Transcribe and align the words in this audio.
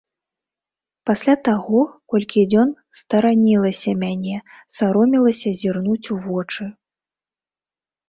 Пасля 1.09 1.35
таго 1.47 1.81
колькі 2.13 2.47
дзён 2.55 2.69
старанілася 3.01 3.95
мяне, 4.07 4.43
саромелася 4.81 5.49
зірнуць 5.63 6.05
у 6.17 6.23
вочы. 6.29 6.63